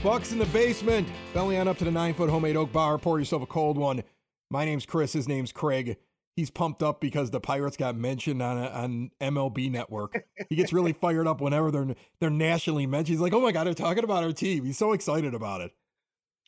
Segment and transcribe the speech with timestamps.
[0.00, 1.08] Bucs in the Basement.
[1.34, 2.98] Belly on up to the nine foot homemade oak bar.
[2.98, 4.04] Pour yourself a cold one.
[4.48, 5.12] My name's Chris.
[5.12, 5.96] His name's Craig.
[6.36, 10.24] He's pumped up because the Pirates got mentioned on on MLB Network.
[10.48, 13.14] He gets really fired up whenever they're they're nationally mentioned.
[13.14, 15.72] He's like, "Oh my god, they're talking about our team." He's so excited about it.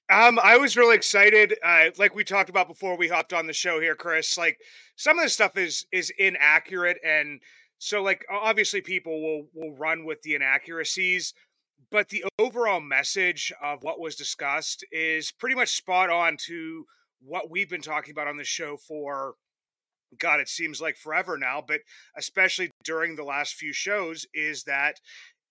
[0.08, 1.56] Um, I was really excited.
[1.64, 4.38] Uh, like we talked about before we hopped on the show here, Chris.
[4.38, 4.58] Like
[4.94, 7.40] some of this stuff is is inaccurate, and
[7.78, 11.34] so like obviously people will will run with the inaccuracies,
[11.90, 16.84] but the overall message of what was discussed is pretty much spot on to
[17.20, 19.34] what we've been talking about on the show for.
[20.18, 21.80] God, it seems like forever now, but
[22.16, 25.00] especially during the last few shows, is that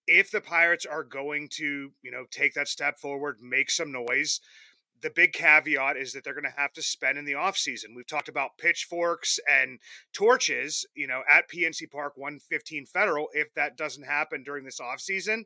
[0.05, 4.41] if the Pirates are going to, you know, take that step forward, make some noise,
[5.01, 7.95] the big caveat is that they're going to have to spend in the offseason.
[7.95, 9.79] We've talked about pitchforks and
[10.13, 15.43] torches, you know, at PNC Park 115 Federal if that doesn't happen during this offseason.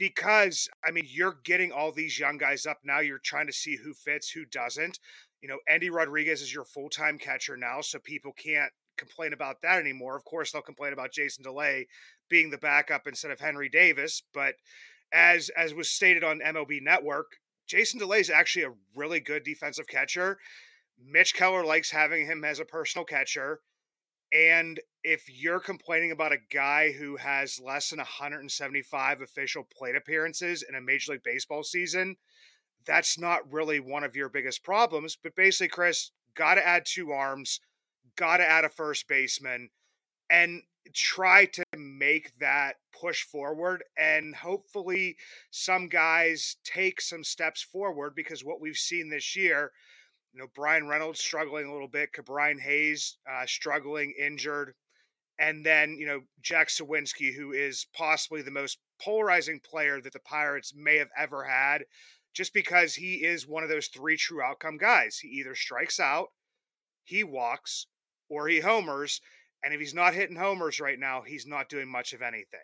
[0.00, 3.00] Because, I mean, you're getting all these young guys up now.
[3.00, 4.98] You're trying to see who fits, who doesn't.
[5.42, 9.60] You know, Endy Rodriguez is your full time catcher now, so people can't complain about
[9.62, 10.16] that anymore.
[10.16, 11.86] Of course, they'll complain about Jason DeLay
[12.30, 14.22] being the backup instead of Henry Davis.
[14.32, 14.54] But
[15.12, 17.26] as as was stated on MLB Network,
[17.66, 20.38] Jason DeLay is actually a really good defensive catcher.
[20.98, 23.60] Mitch Keller likes having him as a personal catcher.
[24.32, 30.62] And if you're complaining about a guy who has less than 175 official plate appearances
[30.62, 32.16] in a Major League Baseball season,
[32.86, 35.16] that's not really one of your biggest problems.
[35.20, 37.60] But basically, Chris, got to add two arms,
[38.16, 39.70] got to add a first baseman,
[40.30, 40.62] and
[40.94, 43.82] try to make that push forward.
[43.98, 45.16] And hopefully,
[45.50, 49.72] some guys take some steps forward because what we've seen this year,
[50.32, 54.74] you know, Bryan Reynolds struggling a little bit, Brian Hayes uh, struggling, injured.
[55.38, 60.20] And then, you know, Jack Suwinski, who is possibly the most polarizing player that the
[60.20, 61.84] Pirates may have ever had,
[62.34, 65.18] just because he is one of those three true outcome guys.
[65.18, 66.28] He either strikes out,
[67.04, 67.86] he walks,
[68.28, 69.20] or he homers.
[69.64, 72.60] And if he's not hitting homers right now, he's not doing much of anything.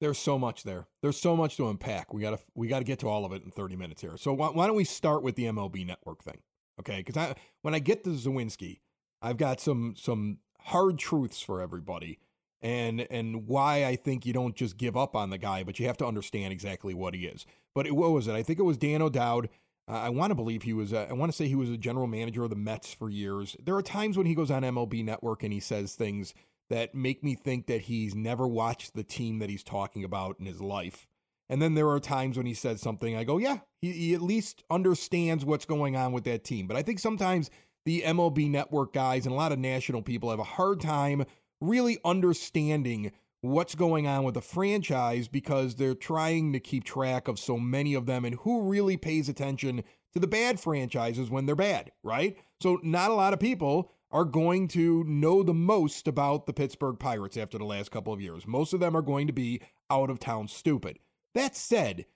[0.00, 0.86] There's so much there.
[1.02, 2.14] There's so much to unpack.
[2.14, 4.16] We gotta we gotta get to all of it in 30 minutes here.
[4.16, 6.40] So why, why don't we start with the MLB Network thing?
[6.80, 8.80] Okay, because I when I get to Suwinski,
[9.20, 12.20] I've got some some hard truths for everybody,
[12.62, 15.86] and and why I think you don't just give up on the guy, but you
[15.86, 17.44] have to understand exactly what he is.
[17.74, 18.34] But it, what was it?
[18.34, 19.48] I think it was Dan O'Dowd.
[19.88, 20.92] Uh, I want to believe he was.
[20.92, 23.56] A, I want to say he was a general manager of the Mets for years.
[23.64, 26.34] There are times when he goes on MLB Network and he says things
[26.70, 30.46] that make me think that he's never watched the team that he's talking about in
[30.46, 31.06] his life.
[31.48, 34.20] And then there are times when he says something, I go, yeah, he, he at
[34.20, 36.66] least understands what's going on with that team.
[36.66, 37.50] But I think sometimes
[37.86, 41.24] the MLB network guys and a lot of national people have a hard time
[41.60, 47.38] really understanding what's going on with the franchise because they're trying to keep track of
[47.38, 51.54] so many of them and who really pays attention to the bad franchises when they're
[51.54, 52.36] bad, right?
[52.60, 56.98] So not a lot of people are going to know the most about the Pittsburgh
[56.98, 58.46] Pirates after the last couple of years.
[58.46, 59.60] Most of them are going to be
[59.90, 60.98] out of town stupid.
[61.34, 62.06] That said,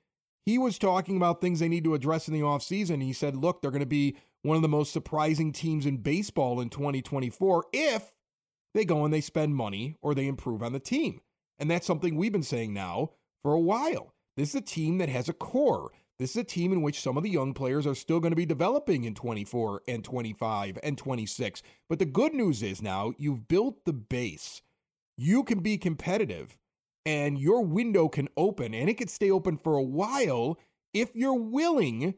[0.47, 3.03] he was talking about things they need to address in the offseason.
[3.03, 6.61] He said, look, they're going to be one of the most surprising teams in baseball
[6.61, 8.15] in 2024 if
[8.75, 11.21] they go and they spend money or they improve on the team.
[11.59, 13.11] And that's something we've been saying now
[13.43, 14.15] for a while.
[14.37, 15.93] This is a team that has a core.
[16.19, 18.37] This is a team in which some of the young players are still going to
[18.37, 21.63] be developing in 24 and 25 and 26.
[21.89, 24.63] But the good news is now you've built the base.
[25.17, 26.57] You can be competitive
[27.05, 30.59] and your window can open and it could stay open for a while
[30.95, 32.15] if you're willing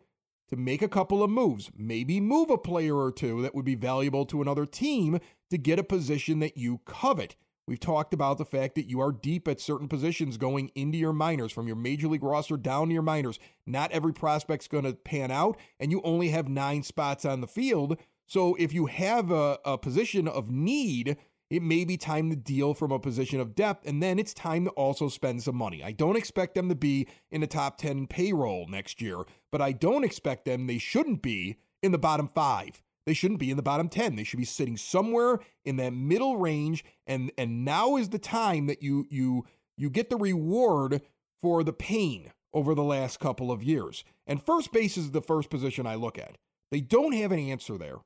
[0.50, 3.74] to make a couple of moves, maybe move a player or two that would be
[3.74, 5.18] valuable to another team
[5.50, 7.36] to get a position that you covet.
[7.66, 11.14] We've talked about the fact that you are deep at certain positions going into your
[11.14, 13.38] minors, from your major league roster down to your minors.
[13.66, 17.46] Not every prospect's going to pan out, and you only have nine spots on the
[17.46, 17.98] field.
[18.26, 21.16] So if you have a, a position of need,
[21.48, 24.66] it may be time to deal from a position of depth, and then it's time
[24.66, 25.82] to also spend some money.
[25.82, 29.72] I don't expect them to be in the top 10 payroll next year, but I
[29.72, 32.82] don't expect them, they shouldn't be in the bottom five.
[33.06, 34.16] They shouldn't be in the bottom 10.
[34.16, 38.66] They should be sitting somewhere in that middle range and and now is the time
[38.66, 39.44] that you you
[39.76, 41.02] you get the reward
[41.40, 44.04] for the pain over the last couple of years.
[44.26, 46.38] And first base is the first position I look at.
[46.70, 47.98] They don't have an answer there.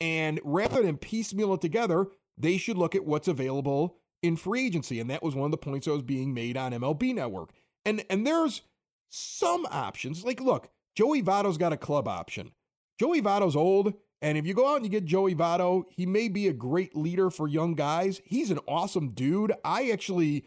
[0.00, 4.98] And rather than piecemeal it together, they should look at what's available in free agency.
[4.98, 7.50] And that was one of the points that was being made on MLB Network.
[7.84, 8.62] And and there's
[9.08, 10.24] some options.
[10.24, 12.52] Like, look, Joey Votto's got a club option.
[12.98, 13.94] Joey Votto's old.
[14.24, 16.96] And if you go out and you get Joey Votto, he may be a great
[16.96, 18.22] leader for young guys.
[18.24, 19.52] He's an awesome dude.
[19.62, 20.46] I actually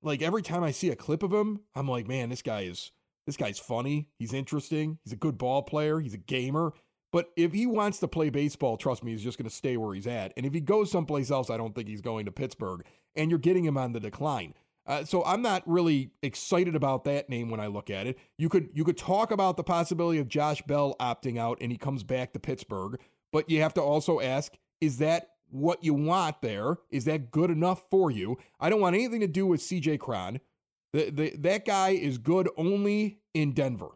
[0.00, 2.92] like every time I see a clip of him, I'm like, man, this guy is
[3.26, 4.10] this guy's funny.
[4.16, 4.98] He's interesting.
[5.02, 5.98] He's a good ball player.
[5.98, 6.72] He's a gamer.
[7.10, 9.92] But if he wants to play baseball, trust me, he's just going to stay where
[9.92, 10.32] he's at.
[10.36, 12.84] And if he goes someplace else, I don't think he's going to Pittsburgh.
[13.16, 14.54] And you're getting him on the decline.
[14.86, 18.18] Uh, so I'm not really excited about that name when I look at it.
[18.38, 21.78] You could you could talk about the possibility of Josh Bell opting out and he
[21.78, 23.00] comes back to Pittsburgh,
[23.36, 26.78] but you have to also ask: Is that what you want there?
[26.90, 28.38] Is that good enough for you?
[28.58, 29.98] I don't want anything to do with C.J.
[29.98, 30.40] Cron.
[30.94, 33.90] The, the, that guy is good only in Denver.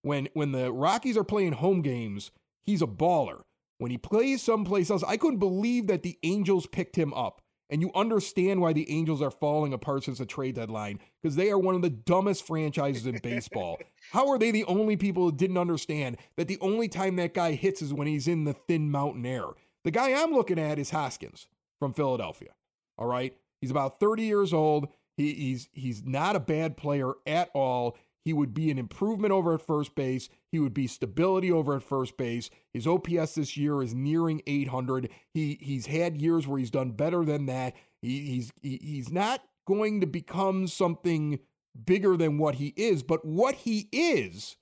[0.00, 2.30] When when the Rockies are playing home games,
[2.62, 3.42] he's a baller.
[3.76, 7.42] When he plays someplace else, I couldn't believe that the Angels picked him up.
[7.68, 11.50] And you understand why the Angels are falling apart since the trade deadline because they
[11.50, 13.78] are one of the dumbest franchises in baseball.
[14.12, 17.52] How are they the only people who didn't understand that the only time that guy
[17.52, 19.46] hits is when he's in the thin mountain air?
[19.84, 21.48] The guy I'm looking at is Hoskins
[21.78, 22.50] from Philadelphia.
[22.98, 23.36] All right.
[23.60, 24.88] He's about 30 years old.
[25.16, 27.96] He, he's he's not a bad player at all.
[28.26, 30.28] He would be an improvement over at first base.
[30.50, 32.50] He would be stability over at first base.
[32.74, 35.10] His OPS this year is nearing 800.
[35.32, 37.76] He he's had years where he's done better than that.
[38.02, 41.38] He, he's he, he's not going to become something
[41.84, 44.56] bigger than what he is, but what he is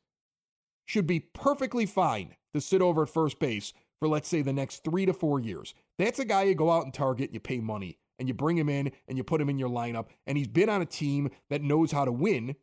[0.85, 4.85] should be perfectly fine to sit over at first base for let's say the next
[4.85, 5.73] 3 to 4 years.
[5.99, 8.69] That's a guy you go out and target, you pay money and you bring him
[8.69, 11.63] in and you put him in your lineup and he's been on a team that
[11.63, 12.57] knows how to win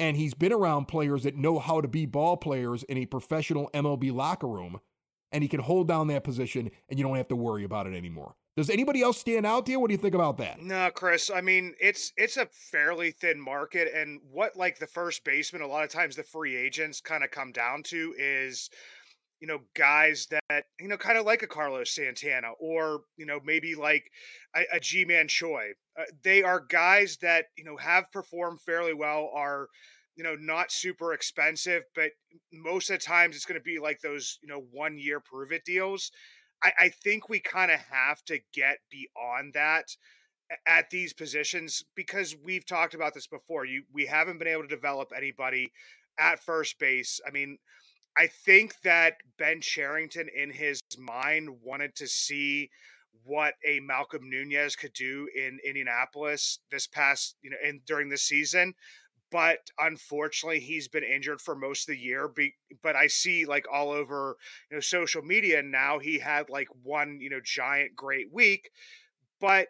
[0.00, 3.70] and he's been around players that know how to be ball players in a professional
[3.74, 4.80] MLB locker room,
[5.30, 7.94] and he can hold down that position, and you don't have to worry about it
[7.94, 8.34] anymore.
[8.56, 9.78] Does anybody else stand out there?
[9.78, 10.60] What do you think about that?
[10.60, 11.30] No, Chris.
[11.32, 15.66] I mean, it's it's a fairly thin market, and what like the first baseman, a
[15.66, 18.70] lot of times the free agents kind of come down to is,
[19.40, 23.40] you know, guys that you know, kind of like a Carlos Santana, or you know,
[23.44, 24.10] maybe like
[24.54, 25.72] a, a Ji-Man Choi.
[25.98, 29.68] Uh, they are guys that you know have performed fairly well, are
[30.16, 32.10] you know not super expensive, but
[32.52, 35.52] most of the times it's going to be like those you know one year prove
[35.52, 36.10] it deals.
[36.62, 39.84] I, I think we kind of have to get beyond that
[40.66, 43.64] at these positions because we've talked about this before.
[43.64, 45.72] You we haven't been able to develop anybody
[46.18, 47.20] at first base.
[47.26, 47.58] I mean,
[48.16, 52.70] I think that Ben Cherington in his mind wanted to see
[53.24, 58.18] what a Malcolm Nunez could do in Indianapolis this past, you know, and during the
[58.18, 58.74] season.
[59.30, 62.32] But unfortunately, he's been injured for most of the year.
[62.82, 64.36] But I see like all over,
[64.70, 68.70] you know, social media now he had like one, you know, giant great week.
[69.40, 69.68] But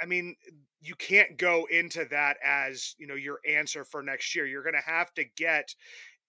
[0.00, 0.34] I mean,
[0.80, 4.46] you can't go into that as you know your answer for next year.
[4.46, 5.74] You're going to have to get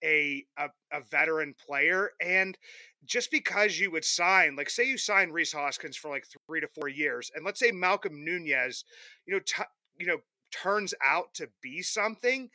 [0.04, 2.56] a, a a veteran player, and
[3.04, 6.68] just because you would sign, like, say you sign Rhys Hoskins for like three to
[6.68, 8.84] four years, and let's say Malcolm Nunez,
[9.26, 9.62] you know, t-
[9.98, 10.18] you know,
[10.50, 12.50] turns out to be something.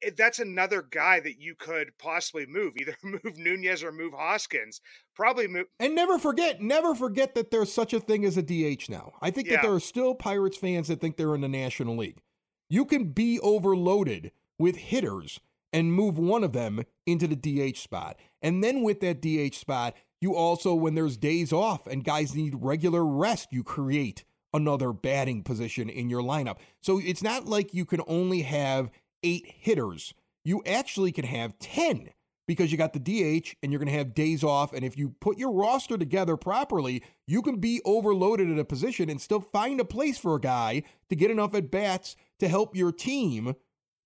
[0.00, 4.80] It, that's another guy that you could possibly move, either move Nunez or move Hoskins.
[5.14, 5.66] Probably move.
[5.78, 9.12] And never forget, never forget that there's such a thing as a DH now.
[9.20, 9.56] I think yeah.
[9.56, 12.22] that there are still Pirates fans that think they're in the National League.
[12.70, 15.40] You can be overloaded with hitters
[15.74, 18.16] and move one of them into the DH spot.
[18.40, 22.54] And then with that DH spot, you also, when there's days off and guys need
[22.60, 26.58] regular rest, you create another batting position in your lineup.
[26.80, 28.90] So it's not like you can only have
[29.24, 30.14] eight hitters.
[30.44, 32.10] You actually can have 10
[32.46, 34.72] because you got the DH and you're going to have days off.
[34.72, 39.10] And if you put your roster together properly, you can be overloaded at a position
[39.10, 42.76] and still find a place for a guy to get enough at bats to help
[42.76, 43.54] your team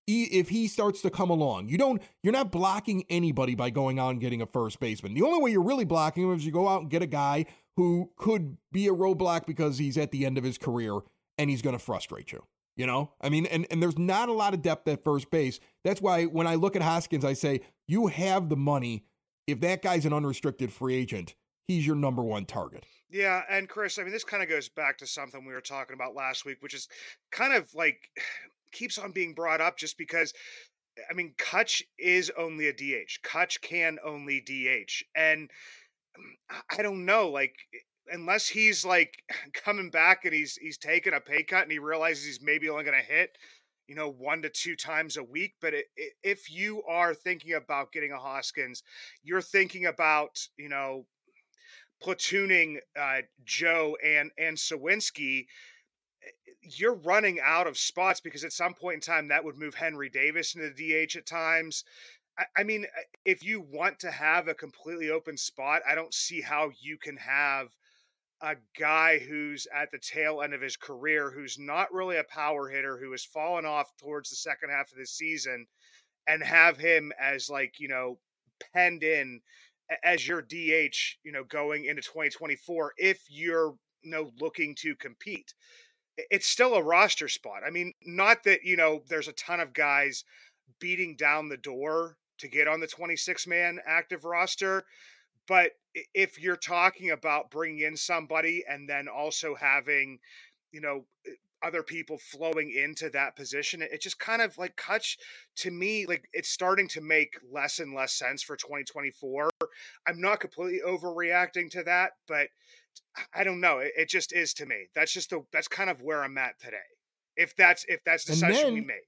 [0.09, 1.69] if he starts to come along.
[1.69, 5.13] You don't you're not blocking anybody by going out and getting a first baseman.
[5.13, 7.45] The only way you're really blocking him is you go out and get a guy
[7.75, 10.99] who could be a roadblock because he's at the end of his career
[11.37, 12.43] and he's going to frustrate you.
[12.75, 15.59] You know, I mean, and, and there's not a lot of depth at first base.
[15.83, 19.03] That's why when I look at Hoskins, I say, you have the money.
[19.47, 21.35] If that guy's an unrestricted free agent,
[21.67, 22.85] he's your number one target.
[23.09, 25.93] Yeah, and Chris, I mean, this kind of goes back to something we were talking
[25.93, 26.87] about last week, which is
[27.31, 28.09] kind of like
[28.71, 30.33] keeps on being brought up just because
[31.09, 33.21] I mean, Cutch is only a DH.
[33.23, 35.03] Cutch can only DH.
[35.15, 35.49] And
[36.17, 37.55] mm, I don't know, like
[38.11, 39.23] unless he's like
[39.53, 42.83] coming back and he's he's taking a pay cut and he realizes he's maybe only
[42.83, 43.37] going to hit,
[43.87, 45.53] you know, one to two times a week.
[45.61, 48.83] But it, it, if you are thinking about getting a Hoskins,
[49.23, 51.05] you're thinking about you know
[52.03, 55.45] platooning uh, Joe and and Suwinski
[56.61, 60.09] you're running out of spots because at some point in time that would move Henry
[60.09, 61.83] Davis into the DH at times.
[62.37, 62.85] I, I mean,
[63.25, 67.17] if you want to have a completely open spot, I don't see how you can
[67.17, 67.69] have
[68.41, 72.69] a guy who's at the tail end of his career, who's not really a power
[72.69, 75.67] hitter, who has fallen off towards the second half of the season,
[76.27, 78.17] and have him as like you know
[78.73, 79.41] penned in
[80.03, 85.53] as your DH, you know, going into 2024 if you're you know looking to compete
[86.29, 87.61] it's still a roster spot.
[87.65, 90.23] I mean, not that, you know, there's a ton of guys
[90.79, 94.83] beating down the door to get on the 26 man active roster.
[95.47, 95.71] But
[96.13, 100.19] if you're talking about bringing in somebody and then also having,
[100.71, 101.05] you know,
[101.61, 105.17] other people flowing into that position, it just kind of like cuts
[105.57, 109.49] to me, like it's starting to make less and less sense for 2024.
[110.07, 112.47] I'm not completely overreacting to that, but
[113.33, 113.79] I don't know.
[113.79, 114.87] It, it, just is to me.
[114.95, 116.77] That's just the that's kind of where I'm at today.
[117.35, 119.01] If that's if that's the decision then, we made.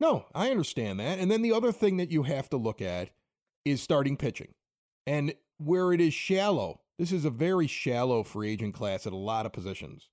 [0.00, 1.18] No, I understand that.
[1.18, 3.10] And then the other thing that you have to look at
[3.64, 4.54] is starting pitching.
[5.06, 9.16] And where it is shallow, this is a very shallow free agent class at a
[9.16, 10.08] lot of positions.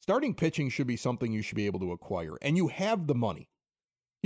[0.00, 3.14] Starting pitching should be something you should be able to acquire, and you have the
[3.14, 3.48] money.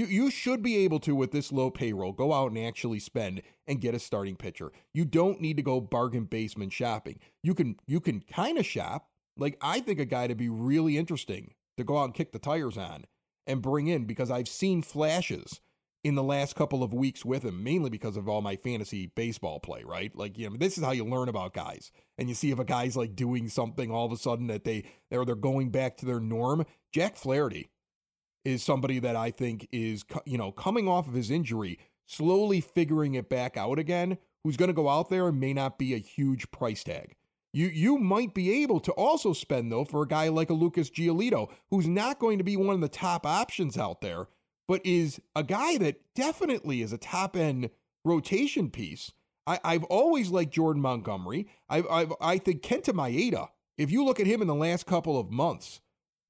[0.00, 3.42] You, you should be able to, with this low payroll, go out and actually spend
[3.66, 4.72] and get a starting pitcher.
[4.94, 7.18] You don't need to go bargain basement shopping.
[7.42, 9.10] You can you can kind of shop.
[9.36, 12.38] Like I think a guy to be really interesting to go out and kick the
[12.38, 13.04] tires on
[13.46, 15.60] and bring in because I've seen flashes
[16.02, 19.60] in the last couple of weeks with him, mainly because of all my fantasy baseball
[19.60, 20.16] play, right?
[20.16, 21.92] Like, you know, this is how you learn about guys.
[22.16, 24.84] And you see if a guy's like doing something all of a sudden that they
[25.10, 26.64] they're they're going back to their norm.
[26.90, 27.68] Jack Flaherty
[28.44, 33.14] is somebody that I think is, you know, coming off of his injury, slowly figuring
[33.14, 35.98] it back out again, who's going to go out there and may not be a
[35.98, 37.14] huge price tag.
[37.52, 40.88] You you might be able to also spend though for a guy like a Lucas
[40.88, 44.28] Giolito, who's not going to be one of the top options out there,
[44.68, 47.70] but is a guy that definitely is a top end
[48.04, 49.10] rotation piece.
[49.46, 51.48] I, I've always liked Jordan Montgomery.
[51.68, 53.48] I I I think Kenta Maeda.
[53.76, 55.80] If you look at him in the last couple of months,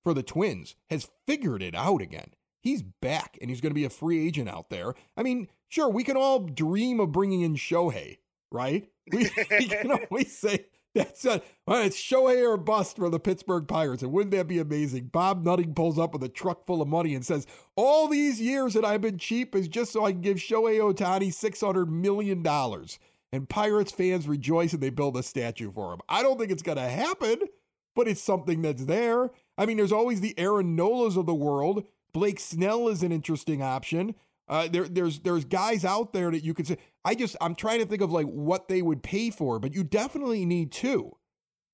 [0.03, 2.31] for the Twins has figured it out again.
[2.63, 4.95] He's back and he's going to be a free agent out there.
[5.17, 8.19] I mean, sure, we can all dream of bringing in Shohei,
[8.51, 8.89] right?
[9.13, 9.29] We,
[9.59, 14.03] we can always say that's a, well, it's Shohei or bust for the Pittsburgh Pirates.
[14.03, 15.07] And wouldn't that be amazing?
[15.07, 18.75] Bob Nutting pulls up with a truck full of money and says, All these years
[18.75, 22.45] that I've been cheap is just so I can give Shohei Ohtani $600 million.
[23.33, 26.01] And Pirates fans rejoice and they build a statue for him.
[26.09, 27.39] I don't think it's going to happen,
[27.95, 29.31] but it's something that's there.
[29.61, 31.85] I mean, there's always the Aaron Nolas of the world.
[32.15, 34.15] Blake Snell is an interesting option.
[34.49, 36.79] Uh, there, there's there's guys out there that you could say.
[37.05, 39.85] I just I'm trying to think of like what they would pay for, but you
[39.85, 41.15] definitely need two,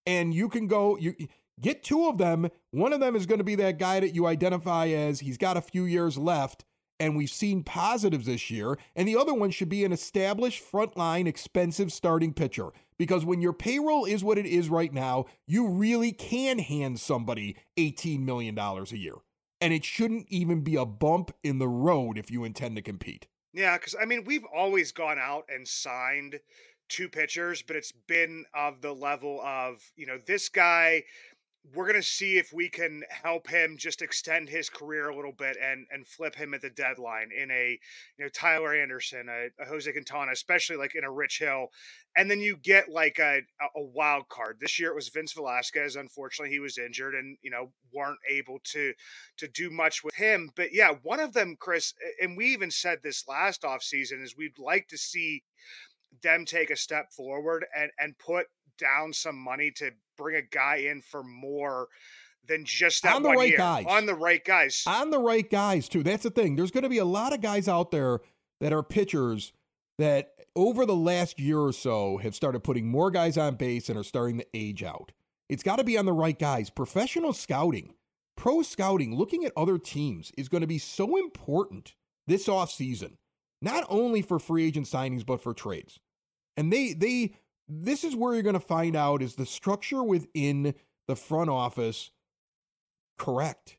[0.05, 1.15] and you can go you
[1.61, 2.49] get two of them.
[2.73, 5.57] One of them is going to be that guy that you identify as he's got
[5.57, 6.65] a few years left,
[6.99, 11.27] and we've seen positives this year, and the other one should be an established frontline
[11.27, 16.13] expensive starting pitcher because when your payroll is what it is right now, you really
[16.13, 19.15] can hand somebody $18 million a year.
[19.61, 23.27] And it shouldn't even be a bump in the road if you intend to compete.
[23.53, 26.41] Yeah, because I mean, we've always gone out and signed
[26.89, 31.05] two pitchers, but it's been of the level of, you know, this guy
[31.75, 35.33] we're going to see if we can help him just extend his career a little
[35.33, 37.79] bit and and flip him at the deadline in a
[38.19, 41.69] you know Tyler Anderson, a, a Jose Quintana, especially like in a Rich Hill,
[42.17, 43.41] and then you get like a
[43.75, 44.59] a wild card.
[44.61, 45.97] This year it was Vince Velasquez.
[45.97, 48.93] Unfortunately, he was injured and you know weren't able to
[49.39, 50.51] to do much with him.
[50.57, 54.37] But yeah, one of them, Chris, and we even said this last off season is
[54.37, 55.43] we'd like to see
[56.23, 58.47] them take a step forward and and put
[58.79, 61.89] down some money to bring a guy in for more
[62.49, 63.59] than just that On the right year.
[63.59, 63.85] guys.
[63.89, 64.85] On the right guys.
[64.87, 66.03] on the right guys too.
[66.03, 66.57] That's the thing.
[66.57, 68.21] There's going to be a lot of guys out there
[68.61, 69.53] that are pitchers
[69.99, 73.99] that over the last year or so have started putting more guys on base and
[73.99, 75.13] are starting to age out.
[75.49, 76.71] It's got to be on the right guys.
[76.71, 77.95] Professional scouting,
[78.37, 81.95] pro scouting, looking at other teams is going to be so important
[82.27, 83.17] this offseason,
[83.61, 85.99] not only for free agent signings but for trades.
[86.57, 87.35] And they they
[87.69, 90.75] this is where you're going to find out is the structure within
[91.09, 92.11] the front office
[93.19, 93.79] correct?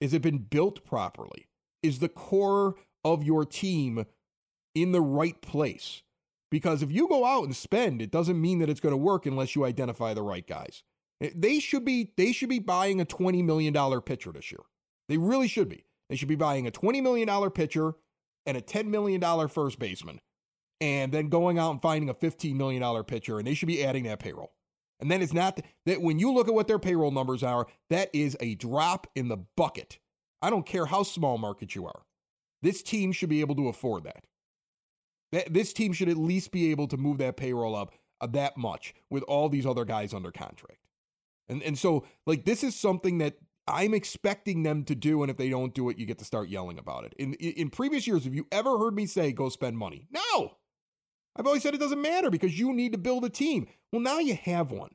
[0.00, 1.48] Is it been built properly?
[1.82, 4.06] Is the core of your team
[4.74, 6.02] in the right place?
[6.50, 9.26] Because if you go out and spend, it doesn't mean that it's going to work
[9.26, 10.82] unless you identify the right guys.
[11.20, 14.60] Eh, They should be they should be buying a $20 million pitcher this year.
[15.08, 15.86] They really should be.
[16.10, 17.94] They should be buying a $20 million pitcher
[18.44, 20.20] and a $10 million first baseman
[20.82, 24.02] and then going out and finding a $15 million pitcher and they should be adding
[24.02, 24.52] that payroll.
[24.98, 28.10] And then it's not that when you look at what their payroll numbers are, that
[28.12, 30.00] is a drop in the bucket.
[30.42, 32.02] I don't care how small market you are.
[32.62, 34.24] This team should be able to afford that.
[35.30, 38.56] That this team should at least be able to move that payroll up uh, that
[38.56, 40.80] much with all these other guys under contract.
[41.48, 43.36] And and so like this is something that
[43.68, 46.48] I'm expecting them to do and if they don't do it you get to start
[46.48, 47.14] yelling about it.
[47.18, 50.06] In in in previous years have you ever heard me say go spend money?
[50.10, 50.56] No.
[51.36, 53.66] I've always said it doesn't matter because you need to build a team.
[53.90, 54.90] Well, now you have one,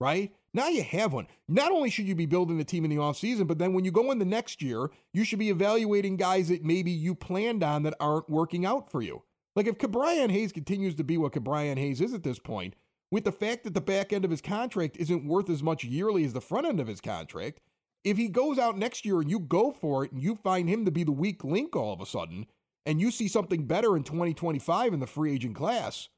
[0.00, 0.32] right?
[0.52, 1.26] Now you have one.
[1.48, 3.90] Not only should you be building the team in the offseason, but then when you
[3.90, 7.82] go in the next year, you should be evaluating guys that maybe you planned on
[7.82, 9.22] that aren't working out for you.
[9.56, 12.74] Like if Ke'Bryan Hayes continues to be what Ke'Bryan Hayes is at this point,
[13.10, 16.24] with the fact that the back end of his contract isn't worth as much yearly
[16.24, 17.60] as the front end of his contract,
[18.04, 20.84] if he goes out next year and you go for it and you find him
[20.84, 22.46] to be the weak link all of a sudden,
[22.86, 26.08] and you see something better in 2025 in the free agent class,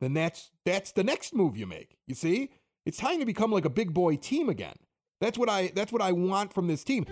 [0.00, 1.96] then that's that's the next move you make.
[2.06, 2.50] You see?
[2.86, 4.76] It's time to become like a big boy team again.
[5.20, 7.04] That's what I that's what I want from this team.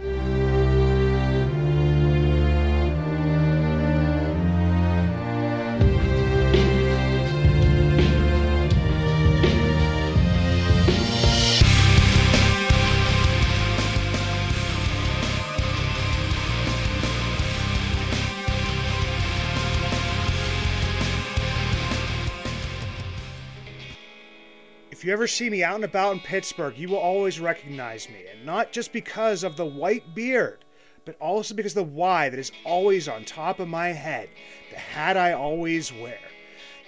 [25.08, 28.44] You ever see me out and about in Pittsburgh, you will always recognize me, and
[28.44, 30.66] not just because of the white beard,
[31.06, 34.28] but also because of the Y that is always on top of my head,
[34.70, 36.20] the hat I always wear.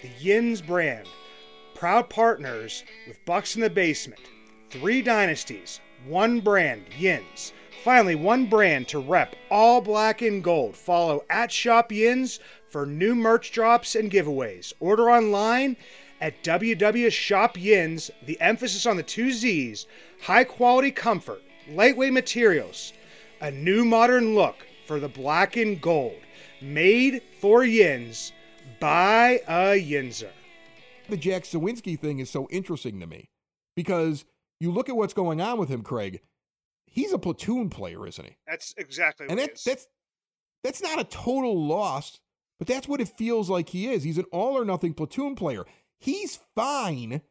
[0.02, 1.08] The Yinzz brand,
[1.74, 4.20] proud partners with Bucs in the Basement.
[4.68, 7.52] Three dynasties, one brand, Yinzz.
[7.82, 10.76] Finally, one brand to rep all black and gold.
[10.76, 14.74] Follow at Shop Yinzz for new merch drops and giveaways.
[14.78, 15.78] Order online
[16.20, 18.10] at www.shopyinzz.
[18.26, 19.86] The emphasis on the two Z's,
[20.22, 22.92] high quality comfort, lightweight materials,
[23.40, 26.18] a new modern look for the black and gold.
[26.62, 28.32] Made for Yins
[28.80, 30.30] by a Yinzer.
[31.08, 33.30] The Jack Suwinski thing is so interesting to me
[33.74, 34.24] because
[34.60, 36.20] you look at what's going on with him, Craig.
[36.86, 38.36] He's a platoon player, isn't he?
[38.46, 39.64] That's exactly And what that, it is.
[39.64, 39.86] that's
[40.62, 42.20] that's not a total loss,
[42.58, 44.02] but that's what it feels like he is.
[44.02, 45.64] He's an all or nothing platoon player.
[46.00, 47.22] He's fine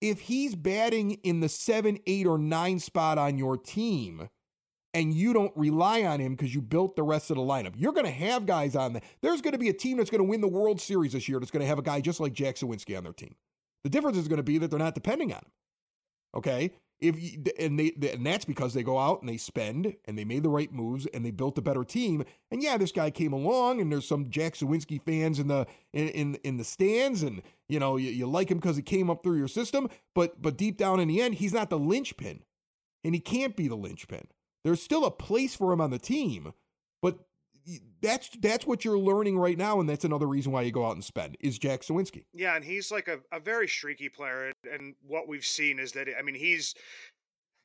[0.00, 4.28] if he's batting in the seven, eight, or nine spot on your team
[4.94, 7.72] and you don't rely on him because you built the rest of the lineup.
[7.76, 9.02] You're going to have guys on there.
[9.22, 11.38] There's going to be a team that's going to win the World Series this year
[11.38, 13.34] that's going to have a guy just like Jack Suwinski on their team.
[13.84, 15.50] The difference is going to be that they're not depending on him.
[16.34, 16.70] Okay?
[17.02, 20.24] If you, and they and that's because they go out and they spend and they
[20.24, 22.24] made the right moves and they built a better team.
[22.50, 26.08] And yeah, this guy came along and there's some Jack Suwinski fans in the in
[26.08, 29.22] in, in the stands and you know you, you like him because he came up
[29.22, 32.44] through your system, but but deep down in the end, he's not the linchpin,
[33.04, 34.28] and he can't be the linchpin.
[34.64, 36.52] There's still a place for him on the team,
[38.00, 40.94] that's that's what you're learning right now, and that's another reason why you go out
[40.94, 42.24] and spend is Jack Suwinski.
[42.32, 44.52] Yeah, and he's like a, a very streaky player.
[44.70, 46.74] And what we've seen is that I mean he's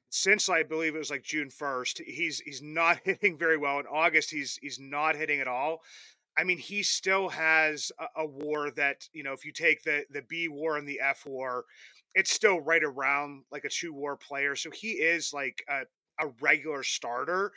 [0.10, 3.80] since I believe it was like June first, he's he's not hitting very well.
[3.80, 5.82] In August, he's he's not hitting at all.
[6.38, 10.06] I mean, he still has a, a war that you know, if you take the
[10.12, 11.66] the B war and the F war,
[12.14, 14.56] it's still right around like a two war player.
[14.56, 15.82] So he is like a,
[16.24, 17.52] a regular starter.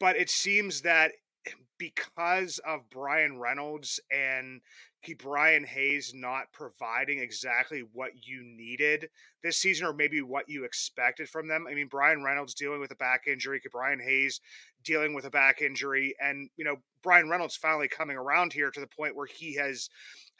[0.00, 1.12] But it seems that
[1.78, 4.60] because of Bryan Reynolds and
[5.18, 9.08] Brian Hayes not providing exactly what you needed
[9.42, 11.66] this season, or maybe what you expected from them.
[11.66, 14.40] I mean, Bryan Reynolds dealing with a back injury, Brian Hayes
[14.84, 18.80] dealing with a back injury, and you know, Bryan Reynolds finally coming around here to
[18.80, 19.88] the point where he has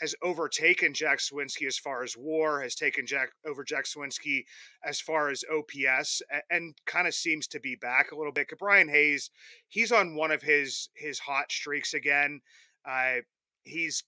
[0.00, 4.44] has overtaken Jack Suwinski as far as WAR, has taken Jack over Jack Suwinski
[4.84, 8.48] as far as OPS, and, and kind of seems to be back a little bit.
[8.58, 9.30] Brian Hayes,
[9.68, 12.40] he's on one of his his hot streaks again.
[12.88, 13.16] Uh,
[13.64, 14.04] he's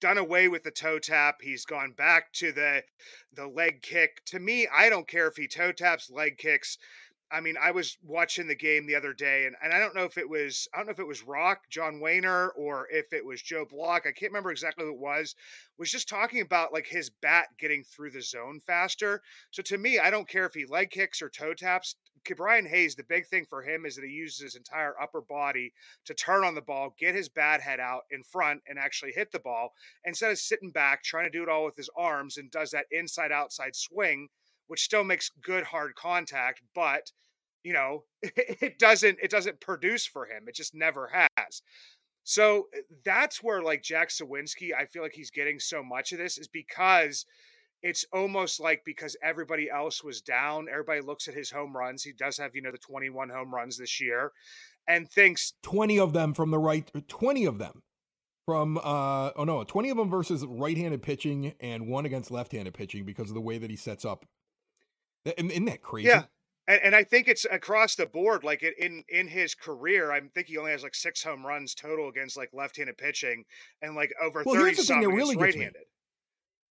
[0.00, 1.36] done away with the toe tap.
[1.42, 2.82] He's gone back to the
[3.32, 4.22] the leg kick.
[4.26, 6.78] To me, I don't care if he toe taps, leg kicks.
[7.32, 10.04] I mean, I was watching the game the other day, and, and I don't know
[10.04, 13.24] if it was I don't know if it was Rock, John Wehner, or if it
[13.24, 14.02] was Joe Block.
[14.02, 15.36] I can't remember exactly who it was.
[15.78, 19.22] Was just talking about like his bat getting through the zone faster.
[19.50, 21.94] So to me, I don't care if he leg kicks or toe taps.
[22.36, 25.72] Brian Hayes, the big thing for him is that he uses his entire upper body
[26.04, 29.32] to turn on the ball, get his bat head out in front, and actually hit
[29.32, 29.72] the ball
[30.04, 32.86] instead of sitting back trying to do it all with his arms and does that
[32.90, 34.28] inside outside swing
[34.70, 37.10] which still makes good hard contact, but
[37.64, 40.44] you know, it doesn't it doesn't produce for him.
[40.46, 41.62] It just never has.
[42.22, 46.18] So eh, that's where like Jack Suwinski, I feel like he's getting so much of
[46.18, 47.26] this is because
[47.82, 52.04] it's almost like because everybody else was down, everybody looks at his home runs.
[52.04, 54.30] He does have, you know, the 21 home runs this year
[54.86, 57.82] and thinks 20 of them from the right 20 of them
[58.46, 63.04] from uh oh no 20 of them versus right-handed pitching and one against left-handed pitching
[63.04, 64.24] because of the way that he sets up
[65.24, 66.08] isn't that crazy?
[66.08, 66.24] Yeah.
[66.68, 68.44] And, and I think it's across the board.
[68.44, 72.08] Like in in his career, I think he only has like six home runs total
[72.08, 73.44] against like left-handed pitching,
[73.82, 75.82] and like over well, thirty something really right-handed.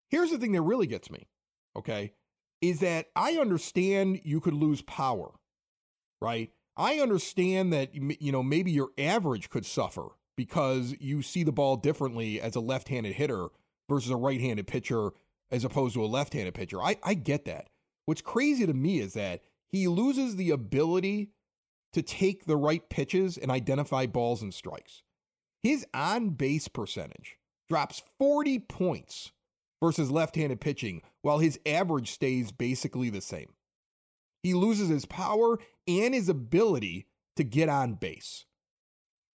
[0.09, 1.27] Here's the thing that really gets me.
[1.77, 2.13] Okay,
[2.61, 5.33] is that I understand you could lose power,
[6.21, 6.53] right?
[6.77, 11.77] I understand that you know maybe your average could suffer because you see the ball
[11.77, 13.49] differently as a left-handed hitter
[13.89, 15.11] versus a right-handed pitcher
[15.51, 16.81] as opposed to a left-handed pitcher.
[16.81, 17.69] I I get that.
[18.09, 21.29] What's crazy to me is that he loses the ability
[21.93, 25.03] to take the right pitches and identify balls and strikes.
[25.63, 27.37] His on base percentage
[27.69, 29.33] drops 40 points
[29.83, 33.53] versus left handed pitching, while his average stays basically the same.
[34.43, 38.47] He loses his power and his ability to get on base.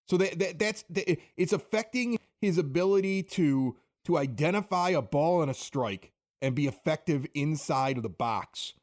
[0.08, 5.50] So that, that that's that, it's affecting his ability to to identify a ball and
[5.50, 6.11] a strike
[6.42, 8.74] and be effective inside of the box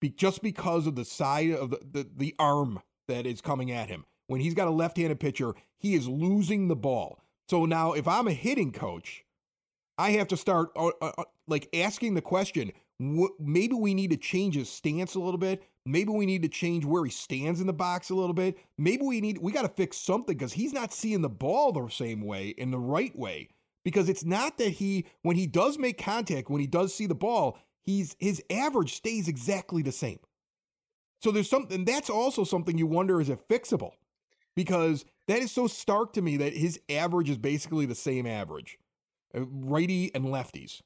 [0.00, 3.88] be, just because of the side of the, the, the arm that is coming at
[3.88, 4.04] him.
[4.28, 7.22] When he's got a left handed pitcher, he is losing the ball.
[7.48, 9.24] So now, if I'm a hitting coach,
[9.96, 14.10] I have to start uh, uh, uh like asking the question wh- maybe we need
[14.10, 15.62] to change his stance a little bit.
[15.86, 18.58] Maybe we need to change where he stands in the box a little bit.
[18.76, 21.88] Maybe we need we got to fix something because he's not seeing the ball the
[21.88, 23.48] same way in the right way
[23.88, 27.14] because it's not that he when he does make contact when he does see the
[27.14, 30.18] ball he's his average stays exactly the same.
[31.22, 33.92] So there's something that's also something you wonder is it fixable?
[34.54, 38.76] Because that is so stark to me that his average is basically the same average
[39.34, 40.82] uh, righty and lefties.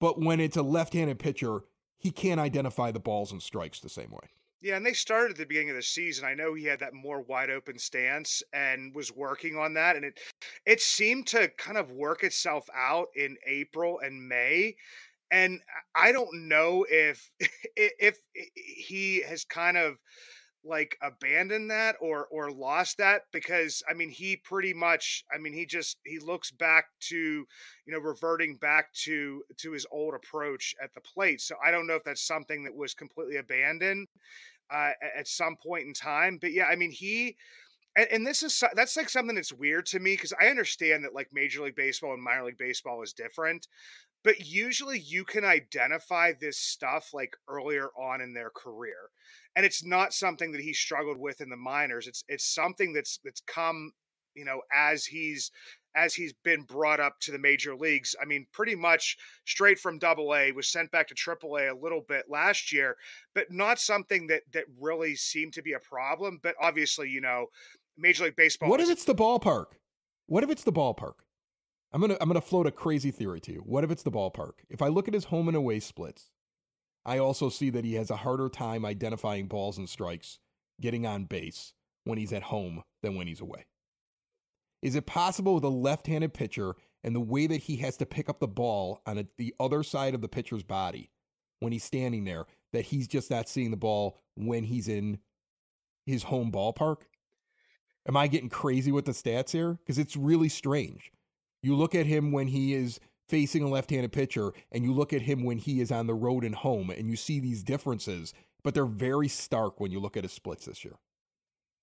[0.00, 1.60] But when it's a left-handed pitcher
[1.96, 4.30] he can't identify the balls and strikes the same way
[4.62, 6.24] yeah, and they started at the beginning of the season.
[6.24, 10.04] I know he had that more wide open stance and was working on that, and
[10.04, 10.20] it
[10.64, 14.76] it seemed to kind of work itself out in April and May.
[15.32, 15.60] And
[15.96, 17.28] I don't know if
[17.76, 18.18] if
[18.54, 19.96] he has kind of
[20.64, 25.52] like abandoned that or or lost that because I mean he pretty much I mean
[25.52, 27.46] he just he looks back to you
[27.88, 31.96] know reverting back to to his old approach at the plate so I don't know
[31.96, 34.06] if that's something that was completely abandoned
[34.72, 36.38] uh, at some point in time.
[36.40, 37.36] But yeah, I mean, he
[37.96, 41.14] and, and this is that's like something that's weird to me because I understand that
[41.14, 43.68] like Major League Baseball and minor league baseball is different,
[44.24, 49.10] but usually you can identify this stuff like earlier on in their career
[49.56, 53.18] and it's not something that he struggled with in the minors it's it's something that's
[53.24, 53.92] that's come
[54.34, 55.50] you know as he's
[55.94, 58.16] as he's been brought up to the major leagues.
[58.20, 61.74] I mean, pretty much straight from double A, was sent back to triple A a
[61.74, 62.96] little bit last year,
[63.34, 66.40] but not something that that really seemed to be a problem.
[66.42, 67.46] But obviously, you know,
[67.96, 68.70] Major League Baseball.
[68.70, 69.66] What if it's the ballpark?
[70.26, 71.14] What if it's the ballpark?
[71.92, 73.62] I'm gonna I'm gonna float a crazy theory to you.
[73.66, 74.52] What if it's the ballpark?
[74.70, 76.30] If I look at his home and away splits,
[77.04, 80.38] I also see that he has a harder time identifying balls and strikes,
[80.80, 83.66] getting on base when he's at home than when he's away.
[84.82, 88.06] Is it possible with a left handed pitcher and the way that he has to
[88.06, 91.10] pick up the ball on a, the other side of the pitcher's body
[91.60, 95.18] when he's standing there that he's just not seeing the ball when he's in
[96.04, 97.02] his home ballpark?
[98.08, 99.74] Am I getting crazy with the stats here?
[99.74, 101.12] Because it's really strange.
[101.62, 105.12] You look at him when he is facing a left handed pitcher, and you look
[105.12, 108.34] at him when he is on the road and home, and you see these differences,
[108.64, 110.96] but they're very stark when you look at his splits this year.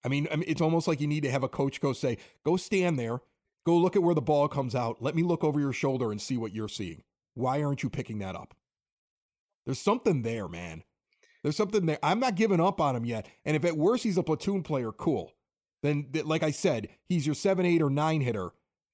[0.03, 2.17] I mean, I mean, it's almost like you need to have a coach go say,
[2.43, 3.21] go stand there,
[3.65, 5.01] Go look at where the ball comes out.
[5.01, 7.03] Let me look over your shoulder and see what you're seeing.
[7.33, 8.55] Why aren't you picking that up?
[9.65, 10.83] There's something there, man.
[11.43, 11.99] There's something there.
[12.01, 13.27] I'm not giving up on him yet.
[13.45, 15.33] And if at worst he's a platoon player, cool.
[15.83, 18.49] Then, like I said, he's your seven, eight, or nine hitter,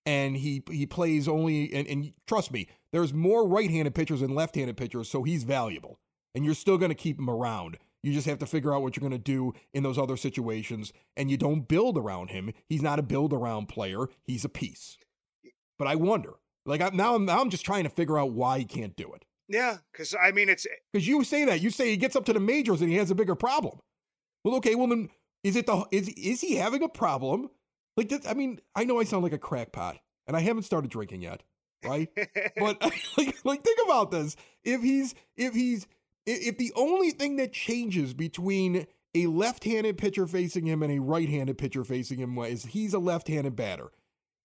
[0.06, 1.74] and he he plays only.
[1.74, 6.00] And, and trust me, there's more right-handed pitchers than left-handed pitchers, so he's valuable.
[6.36, 7.78] And you're still going to keep him around.
[8.06, 10.94] You just have to figure out what you're going to do in those other situations,
[11.18, 12.54] and you don't build around him.
[12.70, 14.06] He's not a build-around player.
[14.22, 15.00] He's a piece.
[15.80, 16.34] But I wonder,
[16.68, 19.12] like I, now, I'm now I'm just trying to figure out why he can't do
[19.14, 19.26] it.
[19.48, 22.26] Yeah, because I mean, it's eh Because you say that you say he gets up
[22.26, 23.80] to the majors and he has a bigger problem.
[24.44, 25.10] Well, okay, well then
[25.44, 27.50] is it the is is he having a problem?
[27.98, 30.92] Like this, I mean, I know I sound like a crackpot, and I haven't started
[30.92, 31.42] drinking yet,
[31.84, 32.08] right?
[32.56, 32.80] but
[33.18, 35.88] like like think about this: if he's if he's
[36.26, 41.58] if the only thing that changes between a left-handed pitcher facing him and a right-handed
[41.58, 43.92] pitcher facing him is he's a left-handed batter,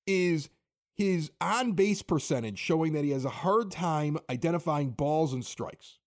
[0.06, 0.48] is
[0.96, 5.98] his on base percentage showing that he has a hard time identifying balls and strikes.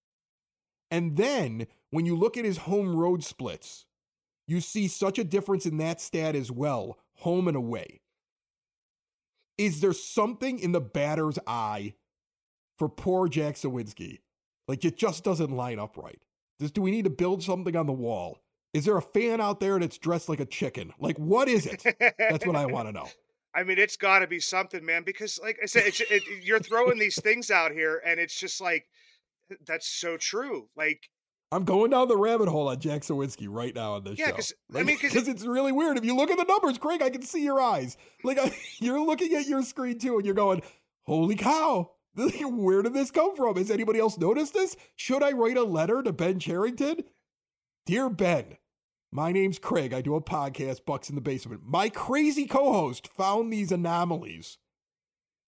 [0.91, 3.85] And then when you look at his home road splits,
[4.47, 8.01] you see such a difference in that stat as well, home and away.
[9.57, 11.95] Is there something in the batter's eye
[12.77, 14.19] for poor Jack Suwinski?
[14.67, 16.19] Like it just doesn't line up right.
[16.59, 18.39] Does, do we need to build something on the wall?
[18.73, 20.93] Is there a fan out there that's dressed like a chicken?
[20.99, 21.83] Like what is it?
[22.17, 23.07] That's what I want to know.
[23.55, 25.03] I mean, it's got to be something, man.
[25.03, 28.59] Because, like I said, it's, it, you're throwing these things out here, and it's just
[28.59, 28.87] like
[29.67, 30.69] that's so true.
[30.75, 31.07] Like,
[31.51, 34.23] I'm going down the rabbit hole on Jack Suwinski right now on this show.
[34.23, 34.35] Yeah, show.
[34.37, 35.99] 'cause- I Like, mean, 'cause because it's really weird.
[35.99, 37.95] If you look at the numbers, Craig, I can see your eyes.
[38.23, 40.63] Like I, you're looking at your screen too, and you're going,
[41.03, 41.91] "Holy cow!
[42.41, 43.57] Where did this come from?
[43.57, 44.75] Has anybody else noticed this?
[44.95, 47.03] Should I write a letter to Ben Cherington?
[47.85, 48.57] Dear Ben,
[49.11, 49.93] my name's Craig.
[49.93, 51.61] I do a podcast, Bucs in the Basement.
[51.65, 54.57] My crazy co-host found these anomalies.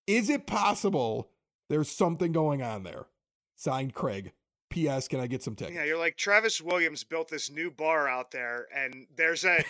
[0.08, 1.30] Is it possible
[1.70, 3.06] there's something going on there?
[3.56, 4.34] Signed, Craig.
[4.76, 5.08] P.S.
[5.08, 5.76] Can I get some tickets?
[5.76, 9.64] yeah, you're like Travis Williams built this new bar out there, and there's a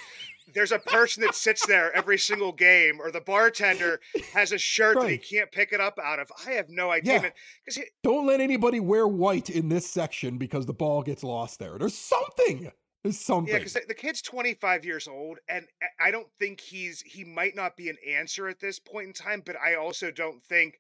[0.54, 4.00] there's a person that sits there every single game, or the bartender
[4.34, 6.32] has a shirt that he can't pick it up out of.
[6.48, 7.30] I have no idea, Yeah.
[7.65, 11.78] because Don't let anybody wear white in this section because the ball gets lost there.
[11.80, 12.72] There's something.
[13.06, 13.54] There's something.
[13.54, 17.56] Yeah, because the, kid's 25 years old, and I- I don't think he's he might
[17.56, 19.44] not be an answer at this point in time.
[19.46, 20.80] But I also don't think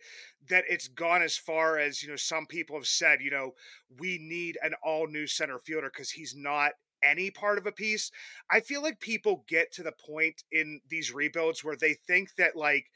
[0.49, 2.15] that it's gone as far as you know.
[2.15, 3.53] Some people have said, you know,
[3.99, 6.71] we need an all new center fielder because he's not
[7.03, 8.09] any part of a piece.
[8.49, 12.55] I feel like people get to the point in these rebuilds where they think that
[12.55, 12.87] like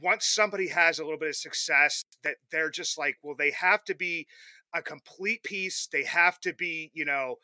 [0.00, 3.84] once somebody has a little bit of success, that they're just like, well, they have
[3.84, 4.26] to be
[4.74, 5.86] a complete piece.
[5.86, 7.36] They have to be, you know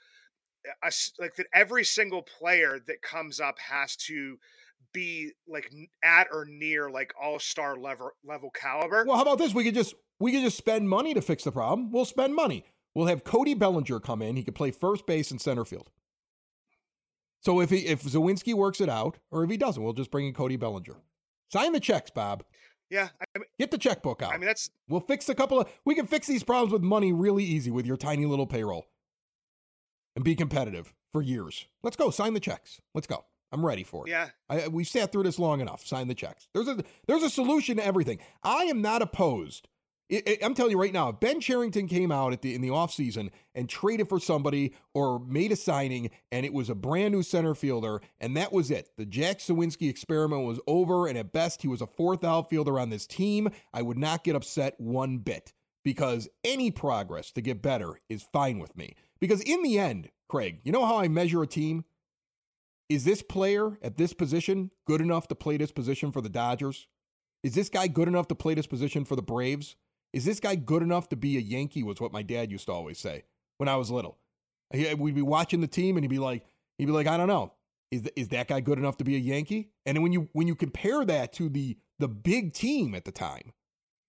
[0.82, 4.38] a like that every single player that comes up has to
[4.92, 5.72] be like
[6.04, 9.04] at or near like all-star level level caliber.
[9.06, 9.54] well, how about this?
[9.54, 11.90] We could just we could just spend money to fix the problem.
[11.90, 12.64] We'll spend money.
[12.94, 14.36] We'll have Cody Bellinger come in.
[14.36, 15.90] He could play first base and center field.
[17.40, 20.26] So if he if Suwinski works it out, or if he doesn't, we'll just bring
[20.26, 20.96] in Cody Bellinger.
[21.50, 22.44] Sign the checks, Bob.
[22.90, 24.32] yeah, I mean, Get the checkbook out.
[24.32, 25.68] I mean that's We'll fix a couple of.
[25.84, 28.86] We can fix these problems with money really easy with your tiny little payroll,
[30.14, 31.66] and be competitive for years.
[31.82, 32.10] Let's go.
[32.10, 32.80] Sign the checks.
[32.94, 33.24] Let's go.
[33.52, 34.10] I'm ready for it.
[34.10, 34.30] yeah.
[34.48, 35.86] I, we sat through this long enough.
[35.86, 36.48] Sign the checks.
[36.54, 38.18] There's a there's a solution to everything.
[38.42, 39.68] I am not opposed.
[40.42, 43.30] I'm telling you right now, if Ben Cherington came out at the in the offseason
[43.54, 47.54] and traded for somebody or made a signing and it was a brand new center
[47.54, 48.90] fielder and that was it.
[48.98, 52.90] The Jack Suwinski experiment was over and at best he was a fourth outfielder on
[52.90, 53.48] this team.
[53.72, 58.58] I would not get upset one bit because any progress to get better is fine
[58.58, 58.94] with me.
[59.22, 61.84] Because in the end, Craig, you know how I measure a team?
[62.88, 66.88] Is this player at this position good enough to play this position for the Dodgers?
[67.44, 69.76] Is this guy good enough to play this position for the Braves?
[70.12, 71.84] Is this guy good enough to be a Yankee?
[71.84, 73.22] Was what my dad used to always say
[73.58, 74.18] when I was little.
[74.74, 76.44] He- We'd be watching the team, and he'd be like,
[76.76, 77.52] he'd be like, I don't know,
[77.92, 79.70] is is that guy good enough to be a Yankee?
[79.86, 83.52] And when you when you compare that to the the big team at the time,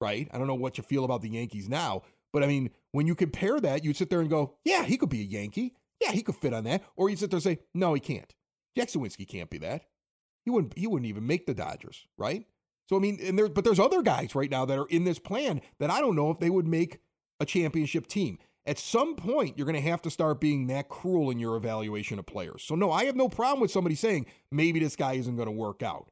[0.02, 0.28] right?
[0.34, 2.02] I don't know what you feel about the Yankees now,
[2.34, 5.10] but I mean, when you compare that, you sit there and go, yeah, he could
[5.10, 5.76] be a Yankee.
[6.02, 6.84] Yeah, he could fit on that.
[6.98, 8.34] Or you sit there and say, no, he can't.
[8.76, 9.84] Jack Suwinski can't be that.
[10.44, 10.78] He wouldn't.
[10.78, 12.46] He wouldn't even make the Dodgers, right?
[12.90, 15.20] So I mean, and there, but there's other guys right now that are in this
[15.20, 17.00] plan that I don't know if they would make
[17.40, 18.40] a championship team.
[18.66, 22.18] At some point, you're going to have to start being that cruel in your evaluation
[22.18, 22.64] of players.
[22.64, 25.52] So no, I have no problem with somebody saying maybe this guy isn't going to
[25.52, 26.10] work out.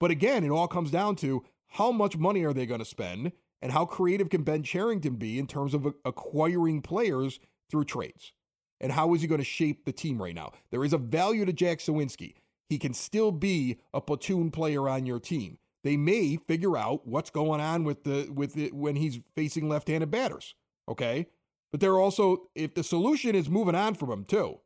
[0.00, 3.32] But again, it all comes down to how much money are they going to spend
[3.64, 8.34] and how creative can Ben Cherington be in terms of acquiring players through trades.
[8.78, 10.52] And how is he going to shape the team right now?
[10.70, 12.34] There is a value to Jack Suwinski.
[12.68, 15.56] He can still be a platoon player on your team.
[15.84, 20.10] they may figure out what's going on with the with it when he's facing left-handed
[20.10, 20.54] batters.
[20.88, 21.26] Okay,
[21.70, 24.58] but they're also if the solution is moving on from him too,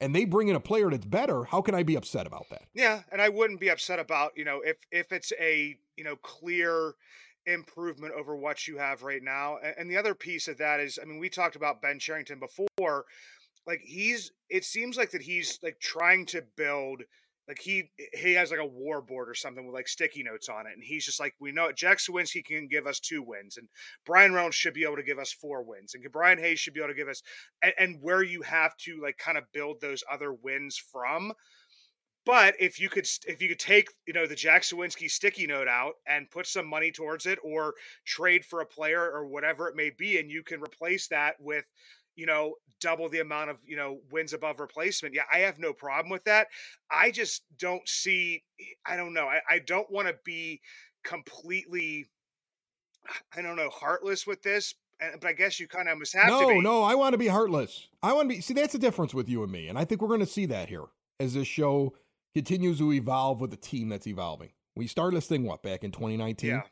[0.00, 2.64] and they bring in a player that's better, how can I be upset about that?
[2.74, 6.16] Yeah, and I wouldn't be upset about you know if if it's a you know
[6.16, 6.94] clear
[7.46, 9.58] improvement over what you have right now.
[9.78, 13.04] And the other piece of that is, I mean, we talked about Ben Cherington before.
[13.66, 17.02] Like he's, it seems like that he's like trying to build
[17.48, 20.66] like he he has like a war board or something with like sticky notes on
[20.66, 21.76] it and he's just like we know it.
[21.76, 23.68] jack Suwinski can give us two wins and
[24.06, 26.80] Bryan reynolds should be able to give us four wins and brian hayes should be
[26.80, 27.22] able to give us
[27.62, 31.32] and, and where you have to like kind of build those other wins from
[32.26, 35.68] but if you could if you could take you know the jack Suwinski sticky note
[35.68, 39.76] out and put some money towards it or trade for a player or whatever it
[39.76, 41.64] may be and you can replace that with
[42.16, 45.14] you know, double the amount of, you know, wins above replacement.
[45.14, 46.48] Yeah, I have no problem with that.
[46.90, 48.42] I just don't see,
[48.86, 49.26] I don't know.
[49.26, 50.60] I, I don't want to be
[51.02, 52.06] completely,
[53.36, 54.74] I don't know, heartless with this.
[55.20, 56.60] But I guess you kind of must have no, to be.
[56.60, 57.88] No, I want to be heartless.
[58.02, 59.68] I want to be, see, that's the difference with you and me.
[59.68, 60.84] And I think we're going to see that here
[61.18, 61.94] as this show
[62.34, 64.50] continues to evolve with a team that's evolving.
[64.76, 66.50] We started this thing, what, back in 2019?
[66.50, 66.62] Yeah.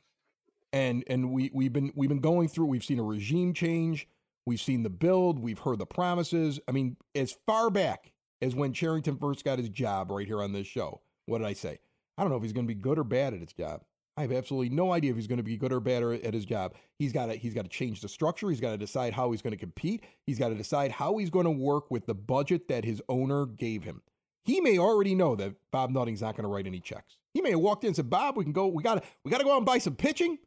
[0.72, 4.08] And, and we, we've been we've been going through we've seen a regime change
[4.44, 6.58] We've seen the build, we've heard the promises.
[6.68, 10.52] I mean, as far back as when Cherington first got his job right here on
[10.52, 11.78] this show, what did I say?
[12.18, 13.82] I don't know if he's going to be good or bad at his job.
[14.16, 16.44] I have absolutely no idea if he's going to be good or bad at his
[16.44, 16.74] job.
[16.98, 18.50] He's got to he's got to change the structure.
[18.50, 20.04] He's got to decide how he's going to compete.
[20.26, 23.46] He's got to decide how he's going to work with the budget that his owner
[23.46, 24.02] gave him.
[24.44, 27.16] He may already know that Bob Nutting's not going to write any checks.
[27.32, 28.66] He may have walked in and said, "Bob, we can go.
[28.66, 30.38] We got to we got to go out and buy some pitching.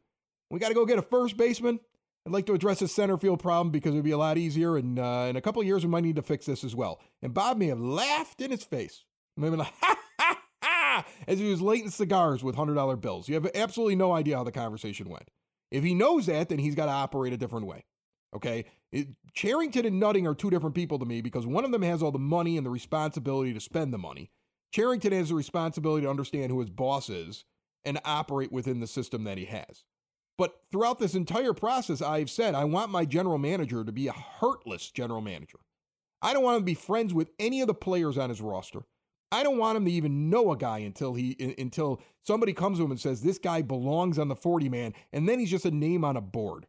[0.50, 1.80] We got to go get a first baseman.
[2.26, 4.76] I'd like to address the center field problem because it would be a lot easier.
[4.76, 7.00] And uh, in a couple of years, we might need to fix this as well.
[7.22, 9.04] And Bob may have laughed in his face.
[9.36, 13.28] Maybe like, ha, ha, ha, as he was lighting cigars with $100 bills.
[13.28, 15.30] You have absolutely no idea how the conversation went.
[15.70, 17.84] If he knows that, then he's got to operate a different way.
[18.36, 18.64] Okay?
[18.92, 22.02] It, Cherington and Nutting are two different people to me because one of them has
[22.02, 24.30] all the money and the responsibility to spend the money.
[24.72, 27.44] Cherington has the responsibility to understand who his boss is
[27.84, 29.84] and operate within the system that he has.
[30.38, 34.12] But throughout this entire process, I've said I want my general manager to be a
[34.12, 35.58] heartless general manager.
[36.20, 38.82] I don't want him to be friends with any of the players on his roster.
[39.32, 42.84] I don't want him to even know a guy until he until somebody comes to
[42.84, 45.70] him and says this guy belongs on the 40 man and then he's just a
[45.70, 46.66] name on a board.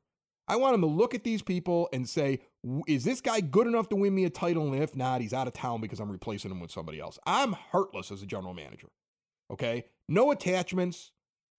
[0.47, 2.39] I want him to look at these people and say,
[2.87, 4.71] is this guy good enough to win me a title?
[4.71, 7.19] And if not, he's out of town because I'm replacing him with somebody else.
[7.25, 8.87] I'm heartless as a general manager.
[9.51, 9.85] Okay?
[10.07, 11.11] No attachments,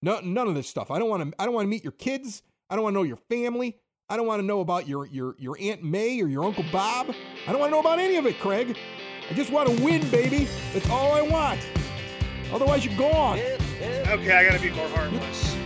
[0.03, 0.90] no, none of this stuff.
[0.90, 1.42] I don't want to.
[1.42, 2.42] I don't want to meet your kids.
[2.70, 3.77] I don't want to know your family.
[4.09, 7.14] I don't want to know about your your your Aunt May or your Uncle Bob.
[7.46, 8.77] I don't want to know about any of it, Craig.
[9.29, 10.48] I just want to win, baby.
[10.72, 11.61] That's all I want.
[12.53, 13.38] Otherwise, you're gone.
[13.38, 15.57] Okay, I gotta be more heartless.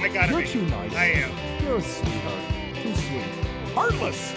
[0.00, 0.48] I gotta You're be.
[0.48, 0.94] too nice.
[0.94, 1.64] I am.
[1.64, 2.53] You're a sweetheart.
[3.74, 4.34] Heartless.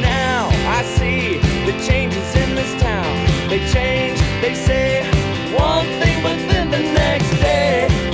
[0.00, 3.04] Now I see the changes in this town.
[3.50, 5.04] They change, they say
[5.52, 8.09] one thing, but then the next day.